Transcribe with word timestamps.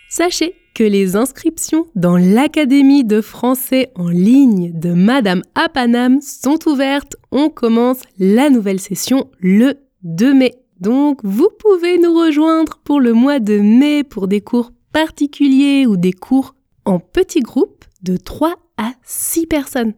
Sachez 0.09 0.55
que 0.77 0.85
les 0.85 1.17
inscriptions 1.17 1.87
dans 1.95 2.19
l'Académie 2.19 3.03
de 3.03 3.23
français 3.23 3.93
en 3.95 4.11
ligne 4.11 4.79
de 4.79 4.93
Madame 4.93 5.41
Apanam 5.55 6.21
sont 6.21 6.59
ouvertes. 6.69 7.17
On 7.33 7.49
commence 7.49 8.03
la 8.19 8.51
nouvelle 8.51 8.79
session 8.79 9.31
le 9.39 9.77
2 10.03 10.35
mai. 10.35 10.55
Donc 10.79 11.21
vous 11.25 11.49
pouvez 11.59 11.97
nous 11.97 12.13
rejoindre 12.13 12.79
pour 12.85 13.01
le 13.01 13.15
mois 13.15 13.39
de 13.39 13.59
mai 13.59 14.05
pour 14.05 14.29
des 14.29 14.43
cours 14.43 14.71
particuliers 14.93 15.87
ou 15.87 15.97
des 15.97 16.13
cours 16.13 16.55
en 16.85 16.99
petits 16.99 17.41
groupes 17.41 17.87
de 18.03 18.19
3 18.19 18.57
à 18.77 18.93
6 19.03 19.47
personnes. 19.47 19.95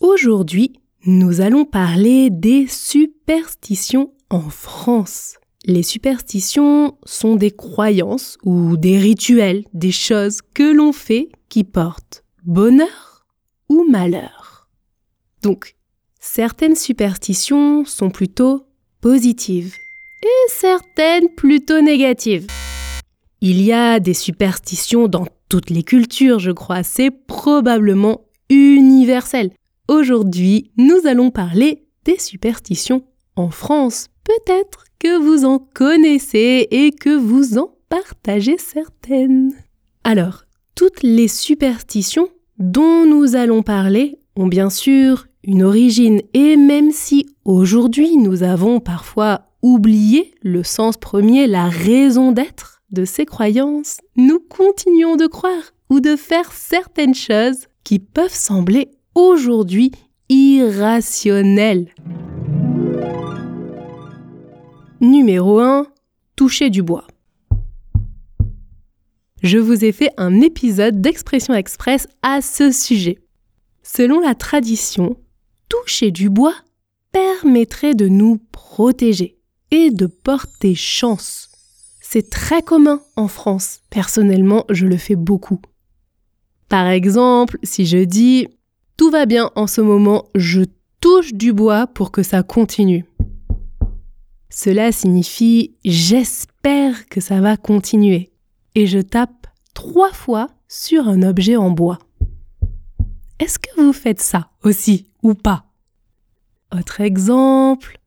Aujourd'hui, 0.00 0.74
nous 1.06 1.40
allons 1.40 1.64
parler 1.64 2.28
des 2.30 2.66
superstitions 2.66 4.12
en 4.28 4.50
France. 4.50 5.36
Les 5.64 5.82
superstitions 5.82 6.98
sont 7.04 7.36
des 7.36 7.50
croyances 7.50 8.36
ou 8.44 8.76
des 8.76 8.98
rituels, 8.98 9.64
des 9.72 9.92
choses 9.92 10.42
que 10.54 10.70
l'on 10.72 10.92
fait 10.92 11.30
qui 11.48 11.64
portent 11.64 12.22
bonheur 12.44 13.26
ou 13.68 13.84
malheur. 13.88 14.68
Certaines 16.28 16.74
superstitions 16.74 17.84
sont 17.86 18.10
plutôt 18.10 18.66
positives 19.00 19.74
et 20.22 20.50
certaines 20.50 21.28
plutôt 21.34 21.80
négatives. 21.80 22.46
Il 23.40 23.62
y 23.62 23.72
a 23.72 24.00
des 24.00 24.12
superstitions 24.12 25.06
dans 25.06 25.26
toutes 25.48 25.70
les 25.70 25.84
cultures, 25.84 26.40
je 26.40 26.50
crois, 26.50 26.82
c'est 26.82 27.10
probablement 27.10 28.24
universel. 28.50 29.50
Aujourd'hui, 29.88 30.72
nous 30.76 31.06
allons 31.06 31.30
parler 31.30 31.86
des 32.04 32.18
superstitions 32.18 33.04
en 33.36 33.50
France. 33.50 34.08
Peut-être 34.24 34.84
que 34.98 35.16
vous 35.18 35.46
en 35.46 35.58
connaissez 35.58 36.66
et 36.70 36.90
que 36.90 37.16
vous 37.16 37.56
en 37.56 37.70
partagez 37.88 38.58
certaines. 38.58 39.54
Alors, 40.04 40.42
toutes 40.74 41.02
les 41.02 41.28
superstitions 41.28 42.28
dont 42.58 43.06
nous 43.06 43.36
allons 43.36 43.62
parler 43.62 44.18
ont 44.34 44.48
bien 44.48 44.70
sûr 44.70 45.26
une 45.46 45.62
origine 45.62 46.20
et 46.34 46.56
même 46.56 46.90
si 46.90 47.26
aujourd'hui 47.44 48.16
nous 48.16 48.42
avons 48.42 48.80
parfois 48.80 49.42
oublié 49.62 50.34
le 50.42 50.64
sens 50.64 50.96
premier, 50.96 51.46
la 51.46 51.68
raison 51.68 52.32
d'être 52.32 52.82
de 52.90 53.04
ces 53.04 53.24
croyances, 53.24 53.98
nous 54.16 54.40
continuons 54.40 55.16
de 55.16 55.26
croire 55.26 55.72
ou 55.88 56.00
de 56.00 56.16
faire 56.16 56.52
certaines 56.52 57.14
choses 57.14 57.66
qui 57.84 58.00
peuvent 58.00 58.34
sembler 58.34 58.90
aujourd'hui 59.14 59.92
irrationnelles. 60.28 61.94
Numéro 65.00 65.60
1. 65.60 65.86
Toucher 66.34 66.70
du 66.70 66.82
bois. 66.82 67.06
Je 69.42 69.58
vous 69.58 69.84
ai 69.84 69.92
fait 69.92 70.10
un 70.16 70.40
épisode 70.40 71.00
d'expression 71.00 71.54
express 71.54 72.08
à 72.22 72.40
ce 72.40 72.72
sujet. 72.72 73.18
Selon 73.82 74.18
la 74.18 74.34
tradition, 74.34 75.16
toucher 75.68 76.10
du 76.10 76.30
bois 76.30 76.54
permettrait 77.12 77.94
de 77.94 78.08
nous 78.08 78.38
protéger 78.52 79.38
et 79.70 79.90
de 79.90 80.06
porter 80.06 80.74
chance. 80.74 81.48
C'est 82.00 82.30
très 82.30 82.62
commun 82.62 83.00
en 83.16 83.28
France. 83.28 83.80
Personnellement, 83.90 84.64
je 84.70 84.86
le 84.86 84.96
fais 84.96 85.16
beaucoup. 85.16 85.60
Par 86.68 86.86
exemple, 86.86 87.58
si 87.62 87.86
je 87.86 87.98
dis 87.98 88.48
tout 88.96 89.10
va 89.10 89.26
bien 89.26 89.50
en 89.56 89.66
ce 89.66 89.80
moment, 89.80 90.26
je 90.34 90.62
touche 91.00 91.34
du 91.34 91.52
bois 91.52 91.86
pour 91.86 92.10
que 92.10 92.22
ça 92.22 92.42
continue. 92.42 93.04
Cela 94.48 94.92
signifie 94.92 95.74
j'espère 95.84 97.06
que 97.08 97.20
ça 97.20 97.40
va 97.40 97.56
continuer 97.56 98.30
et 98.74 98.86
je 98.86 98.98
tape 98.98 99.46
trois 99.74 100.12
fois 100.12 100.48
sur 100.68 101.08
un 101.08 101.22
objet 101.22 101.56
en 101.56 101.70
bois. 101.70 101.98
Est-ce 103.38 103.58
que 103.58 103.80
vous 103.80 103.92
faites 103.92 104.20
ça? 104.20 104.48
Aussi 104.66 105.06
ou 105.22 105.34
pas 105.34 105.64
Autre 106.76 107.00
exemple, 107.00 108.00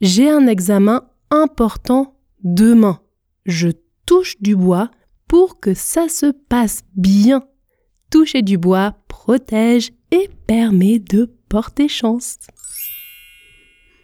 j'ai 0.00 0.28
un 0.28 0.46
examen 0.46 1.08
important 1.30 2.16
demain. 2.42 3.00
Je 3.46 3.68
touche 4.04 4.40
du 4.40 4.56
bois 4.56 4.90
pour 5.28 5.60
que 5.60 5.74
ça 5.74 6.08
se 6.08 6.26
passe 6.32 6.82
bien. 6.96 7.44
Toucher 8.10 8.42
du 8.42 8.58
bois 8.58 8.96
protège 9.06 9.92
et 10.10 10.28
permet 10.48 10.98
de 10.98 11.30
porter 11.48 11.86
chance. 11.88 12.38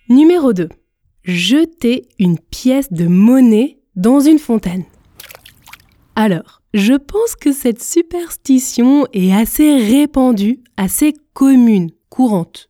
Numéro 0.09 0.53
2. 0.53 0.69
Jeter 1.25 2.07
une 2.21 2.39
pièce 2.39 2.93
de 2.93 3.09
monnaie 3.09 3.81
dans 3.97 4.21
une 4.21 4.39
fontaine. 4.39 4.85
Alors, 6.15 6.56
je 6.77 6.93
pense 6.93 7.37
que 7.37 7.53
cette 7.53 7.83
superstition 7.83 9.07
est 9.15 9.33
assez 9.33 9.79
répandue, 9.79 10.63
assez 10.77 11.15
commune, 11.33 11.91
courante. 12.11 12.69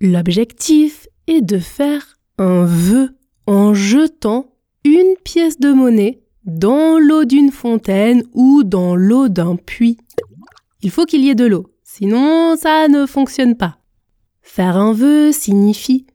L'objectif 0.00 1.06
est 1.26 1.42
de 1.42 1.58
faire 1.58 2.16
un 2.38 2.64
vœu 2.64 3.10
en 3.46 3.74
jetant 3.74 4.46
une 4.84 5.16
pièce 5.22 5.58
de 5.58 5.72
monnaie 5.72 6.20
dans 6.44 6.98
l'eau 6.98 7.24
d'une 7.24 7.50
fontaine 7.50 8.22
ou 8.32 8.62
dans 8.64 8.96
l'eau 8.96 9.28
d'un 9.28 9.56
puits. 9.56 9.98
Il 10.80 10.90
faut 10.90 11.04
qu'il 11.04 11.22
y 11.22 11.28
ait 11.28 11.34
de 11.34 11.44
l'eau, 11.46 11.66
sinon 11.84 12.56
ça 12.56 12.88
ne 12.88 13.04
fonctionne 13.04 13.56
pas. 13.56 13.78
Faire 14.40 14.76
un 14.78 14.92
vœu 14.94 15.30
signifie 15.32 16.06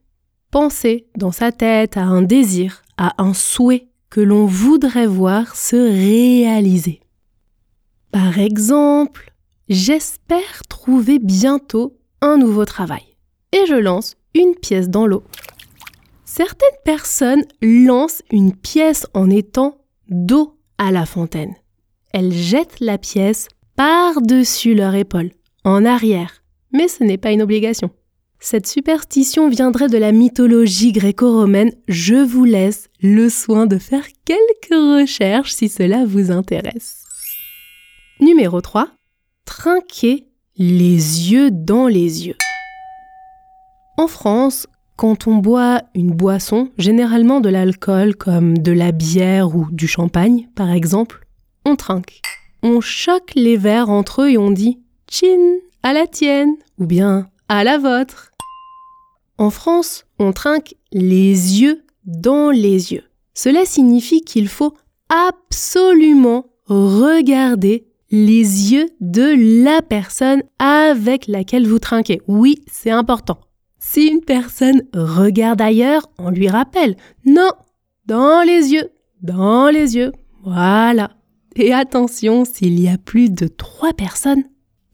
penser 0.50 1.06
dans 1.16 1.32
sa 1.32 1.52
tête 1.52 1.96
à 1.96 2.02
un 2.02 2.22
désir, 2.22 2.82
à 2.96 3.14
un 3.22 3.32
souhait 3.32 3.88
que 4.10 4.20
l'on 4.20 4.44
voudrait 4.44 5.06
voir 5.06 5.56
se 5.56 5.76
réaliser. 5.76 7.00
Par 8.12 8.38
exemple, 8.38 9.32
j'espère 9.70 10.62
trouver 10.68 11.18
bientôt 11.18 11.96
un 12.20 12.36
nouveau 12.36 12.66
travail. 12.66 13.16
Et 13.52 13.64
je 13.66 13.74
lance 13.74 14.16
une 14.34 14.54
pièce 14.54 14.90
dans 14.90 15.06
l'eau. 15.06 15.24
Certaines 16.26 16.68
personnes 16.84 17.44
lancent 17.62 18.22
une 18.30 18.54
pièce 18.54 19.06
en 19.14 19.30
étant 19.30 19.78
dos 20.08 20.58
à 20.76 20.92
la 20.92 21.06
fontaine. 21.06 21.54
Elles 22.12 22.32
jettent 22.32 22.80
la 22.80 22.98
pièce 22.98 23.48
par-dessus 23.76 24.74
leur 24.74 24.94
épaule, 24.94 25.30
en 25.64 25.86
arrière. 25.86 26.42
Mais 26.70 26.88
ce 26.88 27.04
n'est 27.04 27.18
pas 27.18 27.32
une 27.32 27.42
obligation. 27.42 27.90
Cette 28.40 28.66
superstition 28.66 29.48
viendrait 29.48 29.88
de 29.88 29.98
la 29.98 30.12
mythologie 30.12 30.92
gréco-romaine. 30.92 31.72
Je 31.88 32.16
vous 32.16 32.44
laisse 32.44 32.88
le 33.00 33.30
soin 33.30 33.66
de 33.66 33.78
faire 33.78 34.06
quelques 34.26 35.00
recherches 35.00 35.54
si 35.54 35.70
cela 35.70 36.04
vous 36.04 36.30
intéresse. 36.30 37.01
Numéro 38.22 38.60
3. 38.60 38.88
Trinquer 39.46 40.28
les 40.56 41.32
yeux 41.32 41.50
dans 41.50 41.88
les 41.88 42.28
yeux. 42.28 42.36
En 43.98 44.06
France, 44.06 44.68
quand 44.94 45.26
on 45.26 45.38
boit 45.38 45.82
une 45.96 46.12
boisson, 46.12 46.70
généralement 46.78 47.40
de 47.40 47.48
l'alcool 47.48 48.14
comme 48.14 48.56
de 48.56 48.70
la 48.70 48.92
bière 48.92 49.56
ou 49.56 49.66
du 49.72 49.88
champagne 49.88 50.48
par 50.54 50.70
exemple, 50.70 51.26
on 51.64 51.74
trinque. 51.74 52.20
On 52.62 52.80
choque 52.80 53.32
les 53.34 53.56
verres 53.56 53.90
entre 53.90 54.22
eux 54.22 54.30
et 54.30 54.38
on 54.38 54.52
dit 54.52 54.78
Chin, 55.10 55.56
à 55.82 55.92
la 55.92 56.06
tienne 56.06 56.54
ou 56.78 56.86
bien 56.86 57.28
à 57.48 57.64
la 57.64 57.76
vôtre. 57.76 58.30
En 59.36 59.50
France, 59.50 60.04
on 60.20 60.32
trinque 60.32 60.76
les 60.92 61.60
yeux 61.60 61.82
dans 62.04 62.50
les 62.50 62.92
yeux. 62.92 63.02
Cela 63.34 63.64
signifie 63.64 64.20
qu'il 64.20 64.46
faut 64.46 64.74
absolument 65.08 66.46
regarder 66.68 67.88
les 68.12 68.72
yeux 68.72 68.90
de 69.00 69.64
la 69.64 69.80
personne 69.80 70.42
avec 70.58 71.26
laquelle 71.26 71.66
vous 71.66 71.78
trinquez. 71.78 72.20
Oui, 72.28 72.62
c'est 72.70 72.90
important. 72.90 73.38
Si 73.78 74.06
une 74.06 74.20
personne 74.20 74.82
regarde 74.94 75.60
ailleurs, 75.60 76.08
on 76.18 76.30
lui 76.30 76.48
rappelle. 76.48 76.96
Non, 77.24 77.50
dans 78.06 78.46
les 78.46 78.72
yeux, 78.72 78.90
dans 79.22 79.68
les 79.68 79.96
yeux. 79.96 80.12
Voilà. 80.44 81.12
Et 81.56 81.72
attention, 81.72 82.44
s'il 82.44 82.78
y 82.78 82.88
a 82.88 82.98
plus 82.98 83.30
de 83.30 83.48
trois 83.48 83.94
personnes, 83.94 84.44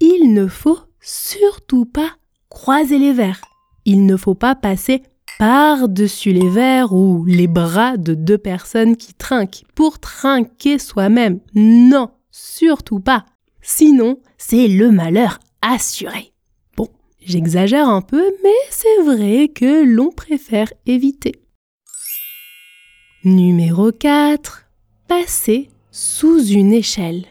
il 0.00 0.32
ne 0.32 0.46
faut 0.46 0.78
surtout 1.00 1.86
pas 1.86 2.10
croiser 2.48 2.98
les 2.98 3.12
verres. 3.12 3.40
Il 3.84 4.06
ne 4.06 4.16
faut 4.16 4.34
pas 4.34 4.54
passer 4.54 5.02
par-dessus 5.38 6.32
les 6.32 6.48
verres 6.48 6.92
ou 6.92 7.24
les 7.24 7.46
bras 7.46 7.96
de 7.96 8.14
deux 8.14 8.38
personnes 8.38 8.96
qui 8.96 9.14
trinquent 9.14 9.64
pour 9.74 9.98
trinquer 9.98 10.78
soi-même. 10.78 11.40
Non, 11.54 12.10
surtout 12.30 13.00
pas. 13.00 13.26
Sinon, 13.60 14.20
c'est 14.36 14.68
le 14.68 14.90
malheur 14.90 15.38
assuré. 15.62 16.32
Bon, 16.76 16.88
j'exagère 17.20 17.88
un 17.88 18.02
peu, 18.02 18.24
mais 18.42 18.50
c'est 18.70 19.02
vrai 19.02 19.48
que 19.48 19.84
l'on 19.84 20.10
préfère 20.10 20.72
éviter. 20.86 21.42
Numéro 23.24 23.90
4. 23.92 24.70
Passer 25.08 25.68
sous 25.90 26.44
une 26.46 26.72
échelle. 26.72 27.24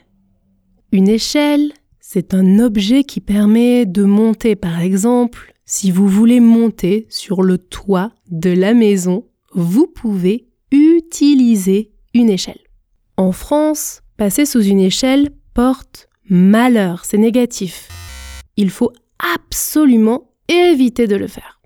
Une 0.92 1.08
échelle, 1.08 1.74
c'est 2.00 2.34
un 2.34 2.60
objet 2.60 3.04
qui 3.04 3.20
permet 3.20 3.86
de 3.86 4.04
monter, 4.04 4.56
par 4.56 4.80
exemple, 4.80 5.54
si 5.66 5.92
vous 5.92 6.08
voulez 6.08 6.40
monter 6.40 7.08
sur 7.10 7.44
le 7.44 7.58
toit 7.58 8.12
de 8.30 8.50
la 8.50 8.74
maison, 8.74 9.28
vous 9.54 9.88
pouvez 9.88 10.48
utiliser 10.72 11.92
une 12.14 12.30
échelle. 12.30 12.60
En 13.18 13.32
France, 13.32 14.02
passer 14.18 14.46
sous 14.46 14.64
une 14.64 14.80
échelle 14.80 15.30
porte 15.54 16.10
malheur, 16.30 17.06
c'est 17.06 17.18
négatif. 17.18 17.88
Il 18.58 18.72
faut 18.72 18.92
absolument 19.36 20.34
éviter 20.48 21.08
de 21.08 21.16
le 21.16 21.28
faire. 21.28 21.62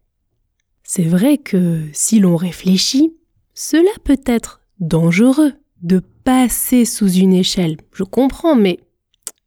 C'est 0.84 1.04
vrai 1.04 1.38
que 1.38 1.86
si 1.94 2.20
l'on 2.20 2.36
réfléchit, 2.36 3.16
cela 3.54 3.90
peut 4.04 4.22
être 4.26 4.62
dangereux 4.80 5.54
de 5.82 6.02
passer 6.24 6.86
sous 6.86 7.10
une 7.10 7.34
échelle. 7.34 7.78
Je 7.94 8.04
comprends, 8.04 8.56
mais 8.56 8.80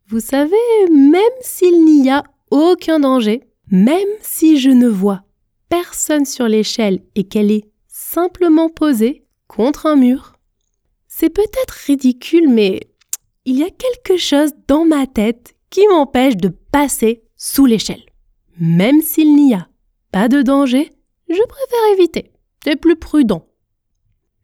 vous 0.09 0.21
savez, 0.21 0.57
même 0.91 1.23
s'il 1.43 1.85
n'y 1.85 2.11
a 2.11 2.25
aucun 2.51 3.01
danger, 3.01 3.43
même 3.71 3.99
si 4.23 4.59
je 4.59 4.71
ne 4.71 4.89
vois 4.89 5.23
personne 5.69 6.25
sur 6.25 6.49
l'échelle 6.49 7.03
et 7.15 7.25
qu'elle 7.25 7.51
est 7.51 7.65
simplement 7.89 8.69
posée 8.69 9.27
contre 9.49 9.87
un 9.87 9.97
mur, 9.97 10.35
c'est 11.09 11.31
peut-être 11.31 11.71
ridicule, 11.87 12.49
mais 12.49 12.81
il 13.45 13.59
y 13.59 13.63
a 13.63 13.71
quelque 13.71 14.19
chose 14.19 14.53
dans 14.69 14.85
ma 14.85 15.07
tête 15.07 15.55
qui 15.71 15.87
m'empêche 15.89 16.37
de 16.37 16.49
passer 16.49 17.23
sous 17.37 17.67
l'échelle. 17.67 18.05
Même 18.59 19.03
s'il 19.03 19.35
n'y 19.35 19.55
a 19.55 19.69
pas 20.13 20.29
de 20.29 20.43
danger, 20.43 20.91
je 21.29 21.43
préfère 21.43 21.93
éviter. 21.95 22.31
C'est 22.63 22.77
plus 22.77 22.97
prudent. 22.97 23.47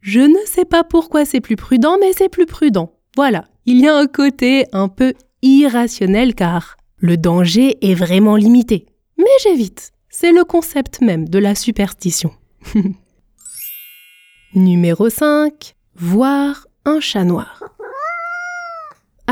Je 0.01 0.19
ne 0.19 0.45
sais 0.45 0.65
pas 0.65 0.83
pourquoi 0.83 1.25
c'est 1.25 1.41
plus 1.41 1.55
prudent, 1.55 1.97
mais 1.99 2.13
c'est 2.13 2.29
plus 2.29 2.45
prudent. 2.45 2.93
Voilà, 3.15 3.45
il 3.65 3.79
y 3.79 3.87
a 3.87 3.95
un 3.95 4.07
côté 4.07 4.65
un 4.73 4.87
peu 4.87 5.13
irrationnel 5.41 6.35
car 6.35 6.77
le 6.97 7.17
danger 7.17 7.77
est 7.81 7.95
vraiment 7.95 8.35
limité. 8.35 8.85
Mais 9.17 9.25
j'évite. 9.43 9.91
C'est 10.09 10.31
le 10.31 10.43
concept 10.43 11.01
même 11.01 11.29
de 11.29 11.39
la 11.39 11.55
superstition. 11.55 12.31
Numéro 14.53 15.09
5. 15.09 15.73
Voir 15.95 16.67
un 16.85 16.99
chat 16.99 17.23
noir. 17.23 17.70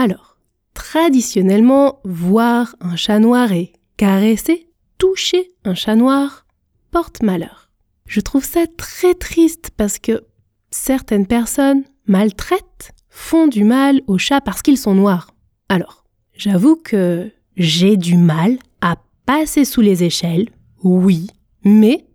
Alors, 0.01 0.38
traditionnellement, 0.74 2.00
voir 2.06 2.74
un 2.80 2.96
chat 2.96 3.19
noir 3.19 3.51
et 3.51 3.74
caresser, 3.98 4.69
toucher 4.98 5.51
un 5.66 5.75
chat 5.75 5.98
noir 5.98 6.46
porte 6.90 7.22
malheur. 7.22 7.69
Je 8.06 8.22
trouve 8.22 8.46
ça 8.46 8.62
très 8.78 9.13
triste 9.13 9.72
parce 9.75 10.00
que 10.00 10.24
certaines 10.72 11.28
personnes 11.28 11.84
maltraitent, 12.07 12.94
font 13.10 13.48
du 13.48 13.66
mal 13.66 14.00
aux 14.07 14.18
chats 14.18 14.40
parce 14.40 14.62
qu'ils 14.62 14.78
sont 14.78 14.96
noirs. 14.96 15.31
Alors, 15.68 16.06
j'avoue 16.31 16.78
que 16.78 17.30
j'ai 17.57 17.98
du 17.98 18.16
mal 18.16 18.57
à 18.80 18.95
passer 19.25 19.66
sous 19.66 19.81
les 19.81 20.06
échelles, 20.06 20.48
oui, 20.81 21.28
mais 21.66 22.06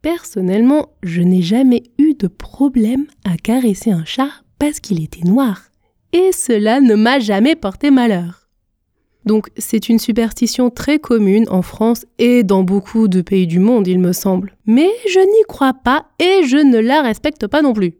personnellement, 0.00 0.88
je 1.02 1.20
n'ai 1.20 1.42
jamais 1.42 1.82
eu 1.98 2.14
de 2.14 2.28
problème 2.28 3.04
à 3.24 3.36
caresser 3.36 3.90
un 3.90 4.06
chat 4.06 4.30
parce 4.58 4.80
qu'il 4.80 5.04
était 5.04 5.28
noir. 5.28 5.60
Et 6.16 6.32
cela 6.32 6.80
ne 6.80 6.94
m'a 6.94 7.18
jamais 7.18 7.56
porté 7.56 7.90
malheur. 7.90 8.48
Donc 9.26 9.50
c'est 9.58 9.90
une 9.90 9.98
superstition 9.98 10.70
très 10.70 10.98
commune 10.98 11.46
en 11.50 11.60
France 11.60 12.06
et 12.18 12.42
dans 12.42 12.62
beaucoup 12.62 13.06
de 13.06 13.20
pays 13.20 13.46
du 13.46 13.58
monde, 13.58 13.86
il 13.86 13.98
me 13.98 14.14
semble. 14.14 14.56
Mais 14.64 14.88
je 15.10 15.18
n'y 15.18 15.44
crois 15.46 15.74
pas 15.74 16.06
et 16.18 16.46
je 16.46 16.56
ne 16.56 16.78
la 16.78 17.02
respecte 17.02 17.46
pas 17.46 17.60
non 17.60 17.74
plus. 17.74 17.98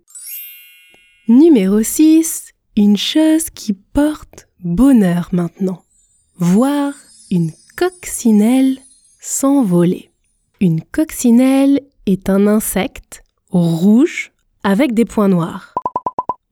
Numéro 1.29 1.83
6. 1.83 2.55
Une 2.79 2.97
chose 2.97 3.51
qui 3.51 3.75
porte 3.75 4.49
bonheur 4.65 5.29
maintenant. 5.33 5.83
Voir 6.39 6.95
une 7.31 7.51
coccinelle 7.77 8.79
s'envoler. 9.21 10.11
Une 10.63 10.81
coccinelle 10.81 11.83
est 12.07 12.31
un 12.31 12.47
insecte 12.47 13.23
rouge 13.51 14.33
avec 14.63 14.95
des 14.95 15.05
points 15.05 15.29
noirs. 15.29 15.75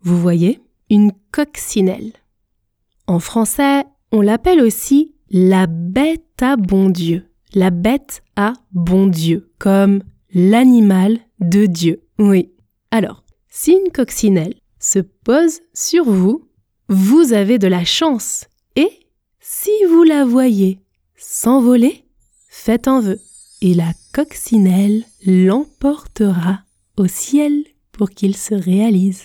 Vous 0.02 0.20
voyez? 0.20 0.60
Une 0.90 1.12
coccinelle. 1.32 2.12
En 3.06 3.18
français, 3.18 3.84
on 4.12 4.20
l'appelle 4.20 4.60
aussi 4.60 5.14
la 5.30 5.66
bête 5.66 6.42
à 6.42 6.56
bon 6.56 6.90
Dieu. 6.90 7.26
La 7.54 7.70
bête 7.70 8.22
à 8.36 8.52
bon 8.72 9.06
Dieu, 9.06 9.50
comme 9.58 10.02
l'animal 10.32 11.18
de 11.40 11.66
Dieu. 11.66 12.02
Oui. 12.18 12.52
Alors, 12.90 13.24
si 13.48 13.72
une 13.72 13.92
coccinelle 13.92 14.54
se 14.78 14.98
pose 14.98 15.60
sur 15.72 16.04
vous, 16.04 16.48
vous 16.88 17.32
avez 17.32 17.58
de 17.58 17.68
la 17.68 17.84
chance. 17.84 18.46
Et 18.76 18.90
si 19.40 19.70
vous 19.88 20.02
la 20.02 20.24
voyez 20.24 20.80
s'envoler, 21.16 22.04
faites 22.48 22.88
un 22.88 23.00
vœu, 23.00 23.20
et 23.62 23.74
la 23.74 23.92
coccinelle 24.12 25.04
l'emportera 25.24 26.60
au 26.96 27.06
ciel 27.06 27.64
pour 27.92 28.10
qu'il 28.10 28.36
se 28.36 28.54
réalise. 28.54 29.24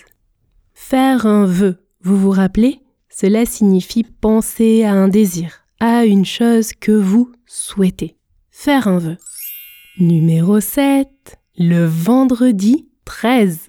Faire 0.81 1.27
un 1.27 1.45
vœu, 1.45 1.77
vous 2.01 2.17
vous 2.17 2.31
rappelez? 2.31 2.79
Cela 3.09 3.45
signifie 3.45 4.03
penser 4.03 4.85
à 4.85 4.93
un 4.93 5.07
désir, 5.07 5.65
à 5.79 6.05
une 6.05 6.25
chose 6.25 6.71
que 6.73 6.93
vous 6.93 7.31
souhaitez. 7.45 8.15
Faire 8.49 8.87
un 8.87 8.97
vœu. 8.97 9.17
Numéro 9.99 10.59
7. 10.59 11.07
Le 11.59 11.85
vendredi 11.85 12.87
13. 13.05 13.67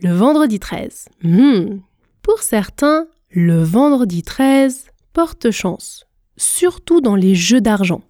Le 0.00 0.12
vendredi 0.12 0.60
13. 0.60 1.08
Hmm. 1.24 1.78
Pour 2.22 2.38
certains, 2.40 3.06
le 3.30 3.64
vendredi 3.64 4.22
13 4.22 4.90
porte 5.12 5.50
chance, 5.50 6.06
surtout 6.36 7.00
dans 7.00 7.16
les 7.16 7.34
jeux 7.34 7.62
d'argent. 7.62 8.02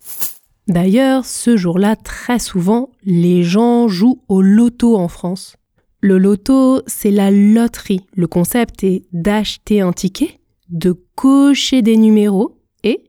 D'ailleurs, 0.69 1.25
ce 1.25 1.57
jour-là, 1.57 1.97
très 1.97 2.41
souvent, 2.41 2.91
les 3.05 3.43
gens 3.43 3.89
jouent 3.89 4.21
au 4.29 4.43
loto 4.43 4.97
en 4.97 5.09
France. 5.09 5.57
Le 6.03 6.17
loto, 6.17 6.81
c'est 6.87 7.11
la 7.11 7.31
loterie. 7.31 8.07
Le 8.15 8.27
concept 8.27 8.85
est 8.85 9.03
d'acheter 9.13 9.83
un 9.83 9.93
ticket, 9.93 10.41
de 10.71 10.93
cocher 11.15 11.83
des 11.83 11.99
numéros 11.99 12.59
et, 12.83 13.05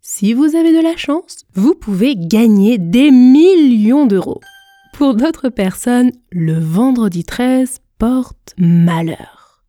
si 0.00 0.34
vous 0.34 0.56
avez 0.56 0.76
de 0.76 0.82
la 0.82 0.96
chance, 0.96 1.44
vous 1.54 1.76
pouvez 1.76 2.16
gagner 2.16 2.78
des 2.78 3.12
millions 3.12 4.06
d'euros. 4.06 4.40
Pour 4.92 5.14
d'autres 5.14 5.50
personnes, 5.50 6.10
le 6.32 6.58
vendredi 6.58 7.22
13 7.22 7.78
porte 7.98 8.54
malheur. 8.58 9.62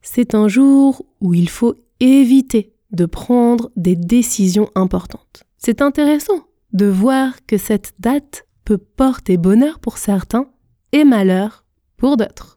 C'est 0.00 0.36
un 0.36 0.46
jour 0.46 1.04
où 1.20 1.34
il 1.34 1.48
faut 1.48 1.74
éviter 1.98 2.72
de 2.92 3.06
prendre 3.06 3.72
des 3.74 3.96
décisions 3.96 4.70
importantes. 4.76 5.42
C'est 5.58 5.82
intéressant 5.82 6.46
de 6.72 6.86
voir 6.86 7.44
que 7.46 7.58
cette 7.58 7.94
date 7.98 8.46
peut 8.64 8.78
porter 8.78 9.36
bonheur 9.36 9.80
pour 9.80 9.98
certains 9.98 10.46
et 10.92 11.04
malheur 11.04 11.64
pour 12.00 12.16
d'autres. 12.16 12.56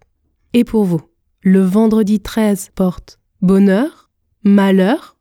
Et 0.54 0.64
pour 0.64 0.86
vous, 0.86 1.02
le 1.42 1.62
vendredi 1.62 2.22
13 2.22 2.72
porte 2.74 3.20
bonheur, 3.42 4.10
malheur, 4.44 5.18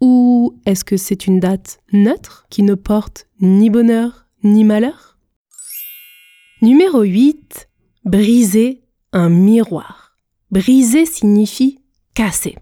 ou 0.00 0.60
est-ce 0.64 0.84
que 0.84 0.96
c'est 0.96 1.26
une 1.26 1.40
date 1.40 1.80
neutre 1.92 2.46
qui 2.50 2.62
ne 2.62 2.74
porte 2.74 3.26
ni 3.40 3.68
bonheur 3.68 4.28
ni 4.44 4.62
malheur? 4.62 5.18
Numéro 6.62 7.02
8. 7.02 7.68
Briser 8.04 8.84
un 9.12 9.28
miroir. 9.28 10.16
Briser 10.52 11.04
signifie 11.04 11.80
casser. 12.14 12.56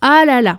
Ah 0.00 0.24
là 0.24 0.40
là 0.40 0.56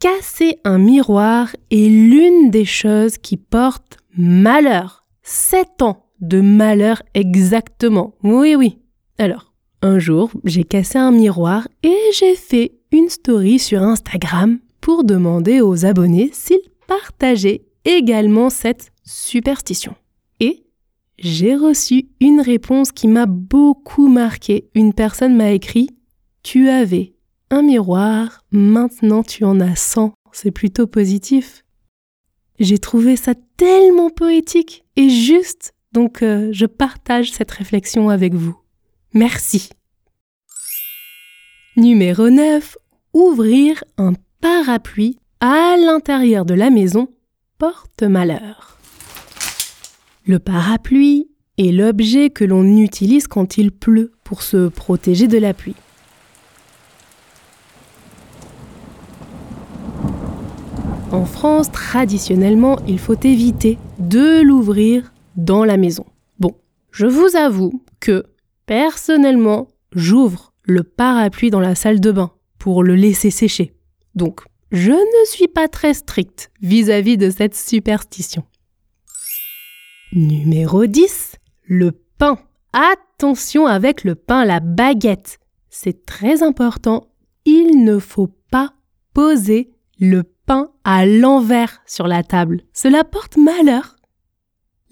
Casser 0.00 0.58
un 0.64 0.78
miroir 0.78 1.54
est 1.70 1.88
l'une 1.88 2.50
des 2.50 2.64
choses 2.64 3.16
qui 3.16 3.36
portent 3.36 3.98
malheur. 4.16 5.06
Sept 5.22 5.82
ans 5.82 6.05
de 6.20 6.40
malheur 6.40 7.02
exactement. 7.14 8.14
Oui, 8.22 8.54
oui. 8.54 8.78
Alors, 9.18 9.52
un 9.82 9.98
jour, 9.98 10.30
j'ai 10.44 10.64
cassé 10.64 10.98
un 10.98 11.12
miroir 11.12 11.68
et 11.82 11.96
j'ai 12.18 12.34
fait 12.34 12.72
une 12.92 13.08
story 13.08 13.58
sur 13.58 13.82
Instagram 13.82 14.58
pour 14.80 15.04
demander 15.04 15.60
aux 15.60 15.84
abonnés 15.84 16.30
s'ils 16.32 16.58
partageaient 16.86 17.62
également 17.84 18.50
cette 18.50 18.90
superstition. 19.04 19.94
Et 20.40 20.64
j'ai 21.18 21.54
reçu 21.54 22.08
une 22.20 22.40
réponse 22.40 22.92
qui 22.92 23.08
m'a 23.08 23.26
beaucoup 23.26 24.08
marqué. 24.08 24.68
Une 24.74 24.92
personne 24.92 25.36
m'a 25.36 25.52
écrit 25.52 25.90
Tu 26.42 26.68
avais 26.68 27.14
un 27.50 27.62
miroir, 27.62 28.44
maintenant 28.50 29.22
tu 29.22 29.44
en 29.44 29.60
as 29.60 29.76
100. 29.76 30.12
C'est 30.32 30.50
plutôt 30.50 30.86
positif. 30.86 31.64
J'ai 32.58 32.78
trouvé 32.78 33.16
ça 33.16 33.34
tellement 33.56 34.10
poétique 34.10 34.84
et 34.96 35.08
juste, 35.08 35.72
donc 35.96 36.22
euh, 36.22 36.50
je 36.52 36.66
partage 36.66 37.32
cette 37.32 37.50
réflexion 37.50 38.10
avec 38.10 38.34
vous. 38.34 38.54
Merci. 39.14 39.70
Numéro 41.78 42.28
9. 42.28 42.76
Ouvrir 43.14 43.82
un 43.96 44.12
parapluie 44.42 45.18
à 45.40 45.74
l'intérieur 45.78 46.44
de 46.44 46.52
la 46.52 46.68
maison 46.68 47.08
porte 47.56 48.02
malheur. 48.02 48.78
Le 50.26 50.38
parapluie 50.38 51.30
est 51.56 51.72
l'objet 51.72 52.28
que 52.28 52.44
l'on 52.44 52.76
utilise 52.76 53.26
quand 53.26 53.56
il 53.56 53.72
pleut 53.72 54.12
pour 54.22 54.42
se 54.42 54.68
protéger 54.68 55.28
de 55.28 55.38
la 55.38 55.54
pluie. 55.54 55.76
En 61.10 61.24
France, 61.24 61.72
traditionnellement, 61.72 62.78
il 62.86 62.98
faut 62.98 63.18
éviter 63.22 63.78
de 63.98 64.42
l'ouvrir 64.42 65.10
dans 65.36 65.64
la 65.64 65.76
maison. 65.76 66.04
Bon, 66.38 66.54
je 66.90 67.06
vous 67.06 67.36
avoue 67.36 67.82
que, 68.00 68.24
personnellement, 68.66 69.68
j'ouvre 69.92 70.52
le 70.64 70.82
parapluie 70.82 71.50
dans 71.50 71.60
la 71.60 71.74
salle 71.74 72.00
de 72.00 72.10
bain 72.10 72.32
pour 72.58 72.82
le 72.82 72.94
laisser 72.94 73.30
sécher. 73.30 73.74
Donc, 74.14 74.40
je 74.72 74.90
ne 74.90 75.26
suis 75.26 75.48
pas 75.48 75.68
très 75.68 75.94
stricte 75.94 76.50
vis-à-vis 76.60 77.16
de 77.16 77.30
cette 77.30 77.54
superstition. 77.54 78.44
Numéro 80.12 80.86
10. 80.86 81.36
Le 81.64 81.92
pain. 81.92 82.38
Attention 82.72 83.66
avec 83.66 84.04
le 84.04 84.14
pain, 84.14 84.44
la 84.44 84.60
baguette. 84.60 85.38
C'est 85.70 86.06
très 86.06 86.42
important. 86.42 87.08
Il 87.44 87.84
ne 87.84 87.98
faut 87.98 88.30
pas 88.50 88.72
poser 89.14 89.70
le 89.98 90.22
pain 90.22 90.70
à 90.84 91.06
l'envers 91.06 91.82
sur 91.86 92.06
la 92.06 92.22
table. 92.22 92.62
Cela 92.72 93.04
porte 93.04 93.36
malheur. 93.36 93.95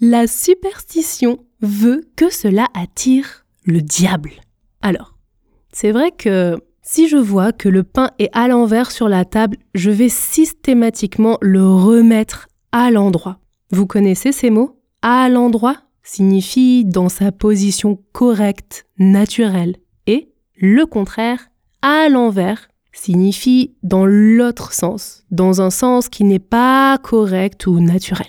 La 0.01 0.27
superstition 0.27 1.39
veut 1.61 2.03
que 2.15 2.29
cela 2.29 2.67
attire 2.73 3.45
le 3.63 3.81
diable. 3.81 4.31
Alors, 4.81 5.15
c'est 5.71 5.91
vrai 5.91 6.11
que 6.11 6.57
si 6.81 7.07
je 7.07 7.17
vois 7.17 7.51
que 7.51 7.69
le 7.69 7.83
pain 7.83 8.11
est 8.19 8.29
à 8.33 8.47
l'envers 8.47 8.91
sur 8.91 9.09
la 9.09 9.25
table, 9.25 9.57
je 9.73 9.89
vais 9.89 10.09
systématiquement 10.09 11.37
le 11.41 11.65
remettre 11.65 12.47
à 12.71 12.91
l'endroit. 12.91 13.39
Vous 13.71 13.87
connaissez 13.87 14.31
ces 14.31 14.49
mots 14.49 14.79
À 15.01 15.29
l'endroit 15.29 15.77
signifie 16.03 16.85
dans 16.85 17.09
sa 17.09 17.31
position 17.31 17.99
correcte, 18.11 18.85
naturelle. 18.99 19.77
Et 20.07 20.29
le 20.57 20.85
contraire, 20.85 21.49
à 21.81 22.09
l'envers, 22.09 22.67
signifie 22.91 23.75
dans 23.81 24.05
l'autre 24.05 24.73
sens, 24.73 25.23
dans 25.31 25.61
un 25.61 25.69
sens 25.69 26.09
qui 26.09 26.23
n'est 26.23 26.39
pas 26.39 26.97
correct 26.99 27.65
ou 27.65 27.79
naturel. 27.79 28.27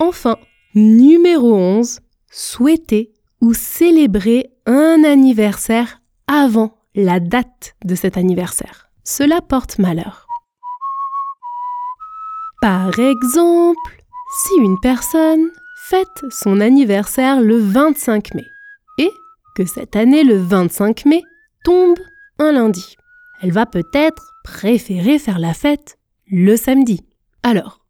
Enfin, 0.00 0.38
numéro 0.74 1.54
11, 1.54 2.00
souhaiter 2.30 3.12
ou 3.42 3.52
célébrer 3.52 4.50
un 4.64 5.04
anniversaire 5.04 6.00
avant 6.26 6.78
la 6.94 7.20
date 7.20 7.76
de 7.84 7.94
cet 7.94 8.16
anniversaire. 8.16 8.88
Cela 9.04 9.42
porte 9.42 9.78
malheur. 9.78 10.26
Par 12.62 12.98
exemple, 12.98 14.02
si 14.42 14.54
une 14.58 14.80
personne 14.80 15.50
fête 15.84 16.24
son 16.30 16.60
anniversaire 16.60 17.42
le 17.42 17.58
25 17.58 18.34
mai 18.34 18.46
et 18.96 19.10
que 19.54 19.66
cette 19.66 19.96
année 19.96 20.24
le 20.24 20.38
25 20.38 21.04
mai 21.04 21.22
tombe 21.62 21.98
un 22.38 22.52
lundi, 22.52 22.96
elle 23.42 23.52
va 23.52 23.66
peut-être 23.66 24.32
préférer 24.44 25.18
faire 25.18 25.38
la 25.38 25.52
fête 25.52 25.98
le 26.26 26.56
samedi. 26.56 27.04
Alors, 27.42 27.80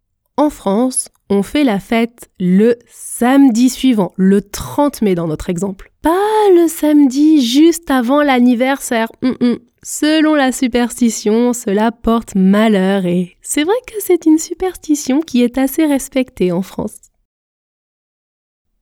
en 0.41 0.49
France, 0.49 1.11
on 1.29 1.43
fait 1.43 1.65
la 1.65 1.79
fête 1.79 2.31
le 2.41 2.79
samedi 2.89 3.69
suivant, 3.69 4.13
le 4.17 4.41
30 4.41 5.03
mai 5.03 5.15
dans 5.15 5.27
notre 5.27 5.51
exemple. 5.51 5.93
Pas 6.01 6.49
le 6.57 6.67
samedi 6.67 7.45
juste 7.45 7.91
avant 7.91 8.23
l'anniversaire. 8.23 9.09
Hum, 9.23 9.37
hum. 9.43 9.59
Selon 9.83 10.35
la 10.35 10.51
superstition, 10.51 11.53
cela 11.53 11.93
porte 11.93 12.35
malheur 12.35 13.05
et 13.05 13.37
c'est 13.43 13.65
vrai 13.65 13.75
que 13.87 13.95
c'est 14.01 14.25
une 14.25 14.39
superstition 14.39 15.21
qui 15.21 15.43
est 15.43 15.59
assez 15.59 15.85
respectée 15.85 16.53
en 16.53 16.63
France. 16.63 16.97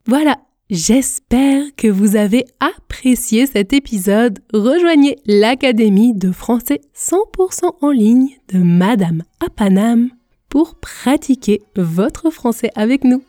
Voilà, 0.06 0.38
j'espère 0.70 1.64
que 1.76 1.88
vous 1.88 2.14
avez 2.14 2.44
apprécié 2.60 3.46
cet 3.46 3.72
épisode. 3.72 4.38
Rejoignez 4.52 5.16
l'Académie 5.26 6.14
de 6.14 6.30
français 6.30 6.80
100% 6.96 7.78
en 7.80 7.90
ligne 7.90 8.30
de 8.52 8.58
Madame 8.58 9.22
Apanam 9.44 10.10
pour 10.48 10.74
pratiquer 10.76 11.62
votre 11.76 12.30
français 12.30 12.70
avec 12.74 13.04
nous. 13.04 13.22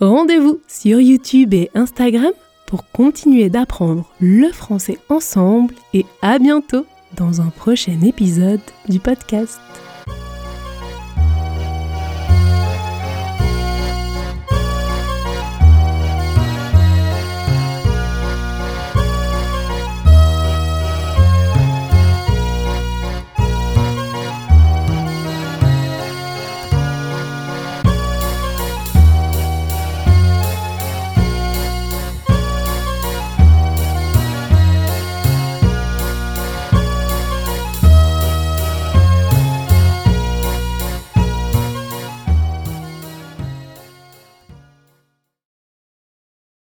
Rendez-vous 0.00 0.60
sur 0.68 1.00
YouTube 1.00 1.54
et 1.54 1.70
Instagram 1.74 2.32
pour 2.66 2.90
continuer 2.90 3.48
d'apprendre 3.48 4.12
le 4.20 4.52
français 4.52 4.98
ensemble 5.08 5.74
et 5.94 6.04
à 6.22 6.38
bientôt 6.38 6.86
dans 7.16 7.40
un 7.40 7.48
prochain 7.48 8.00
épisode 8.02 8.60
du 8.88 9.00
podcast. 9.00 9.58